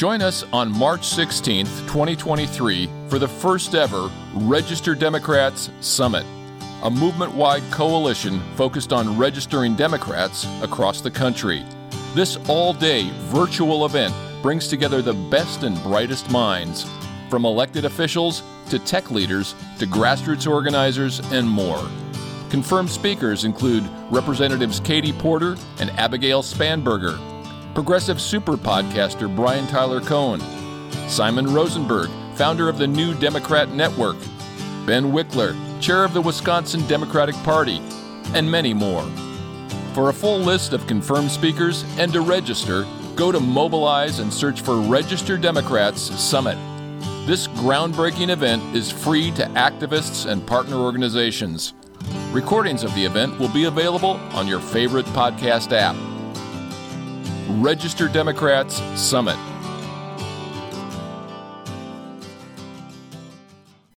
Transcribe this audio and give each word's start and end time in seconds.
Join 0.00 0.22
us 0.22 0.44
on 0.50 0.72
March 0.72 1.02
16th, 1.02 1.80
2023, 1.80 2.88
for 3.08 3.18
the 3.18 3.28
first 3.28 3.74
ever 3.74 4.10
Register 4.32 4.94
Democrats 4.94 5.68
Summit, 5.82 6.24
a 6.84 6.90
movement 6.90 7.34
wide 7.34 7.62
coalition 7.70 8.40
focused 8.56 8.94
on 8.94 9.18
registering 9.18 9.76
Democrats 9.76 10.46
across 10.62 11.02
the 11.02 11.10
country. 11.10 11.62
This 12.14 12.38
all 12.48 12.72
day 12.72 13.10
virtual 13.24 13.84
event 13.84 14.14
brings 14.40 14.68
together 14.68 15.02
the 15.02 15.12
best 15.12 15.64
and 15.64 15.76
brightest 15.82 16.30
minds, 16.30 16.90
from 17.28 17.44
elected 17.44 17.84
officials 17.84 18.42
to 18.70 18.78
tech 18.78 19.10
leaders 19.10 19.54
to 19.78 19.86
grassroots 19.86 20.50
organizers 20.50 21.18
and 21.30 21.46
more. 21.46 21.86
Confirmed 22.48 22.88
speakers 22.88 23.44
include 23.44 23.86
Representatives 24.10 24.80
Katie 24.80 25.12
Porter 25.12 25.58
and 25.78 25.90
Abigail 25.98 26.42
Spanberger, 26.42 27.18
progressive 27.74 28.20
super 28.20 28.56
podcaster 28.56 29.34
Brian 29.34 29.66
Tyler 29.66 30.00
Cohen, 30.00 30.40
Simon 31.08 31.52
Rosenberg, 31.52 32.10
founder 32.34 32.68
of 32.68 32.78
the 32.78 32.86
New 32.86 33.14
Democrat 33.14 33.70
Network, 33.70 34.16
Ben 34.86 35.12
Wikler, 35.12 35.56
chair 35.80 36.04
of 36.04 36.14
the 36.14 36.20
Wisconsin 36.20 36.86
Democratic 36.86 37.34
Party, 37.36 37.80
and 38.34 38.50
many 38.50 38.74
more. 38.74 39.08
For 39.94 40.08
a 40.08 40.12
full 40.12 40.38
list 40.38 40.72
of 40.72 40.86
confirmed 40.86 41.30
speakers 41.30 41.84
and 41.98 42.12
to 42.12 42.20
register, 42.20 42.86
go 43.16 43.32
to 43.32 43.40
Mobilize 43.40 44.18
and 44.18 44.32
search 44.32 44.60
for 44.62 44.80
Register 44.80 45.36
Democrats 45.36 46.00
Summit. 46.00 46.56
This 47.26 47.48
groundbreaking 47.48 48.30
event 48.30 48.62
is 48.74 48.90
free 48.90 49.30
to 49.32 49.44
activists 49.48 50.30
and 50.30 50.46
partner 50.46 50.76
organizations. 50.76 51.74
Recordings 52.32 52.82
of 52.82 52.94
the 52.94 53.04
event 53.04 53.38
will 53.38 53.48
be 53.48 53.64
available 53.64 54.12
on 54.32 54.46
your 54.46 54.60
favorite 54.60 55.06
podcast 55.06 55.72
app. 55.72 56.09
Register 57.58 58.08
Democrats 58.08 58.76
Summit. 58.94 59.49